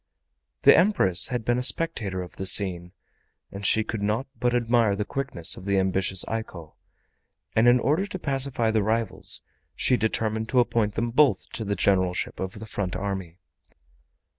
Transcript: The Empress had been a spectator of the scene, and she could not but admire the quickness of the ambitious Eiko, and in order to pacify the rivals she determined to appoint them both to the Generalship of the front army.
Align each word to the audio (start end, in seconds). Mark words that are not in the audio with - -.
The 0.63 0.75
Empress 0.75 1.27
had 1.27 1.45
been 1.45 1.59
a 1.59 1.61
spectator 1.61 2.23
of 2.23 2.37
the 2.37 2.47
scene, 2.47 2.91
and 3.51 3.63
she 3.63 3.83
could 3.83 4.01
not 4.01 4.25
but 4.39 4.55
admire 4.55 4.95
the 4.95 5.05
quickness 5.05 5.57
of 5.57 5.65
the 5.65 5.77
ambitious 5.77 6.25
Eiko, 6.27 6.73
and 7.55 7.67
in 7.67 7.79
order 7.79 8.07
to 8.07 8.17
pacify 8.17 8.71
the 8.71 8.81
rivals 8.81 9.43
she 9.75 9.97
determined 9.97 10.49
to 10.49 10.59
appoint 10.59 10.95
them 10.95 11.11
both 11.11 11.47
to 11.51 11.63
the 11.63 11.75
Generalship 11.75 12.39
of 12.39 12.53
the 12.57 12.65
front 12.65 12.95
army. 12.95 13.37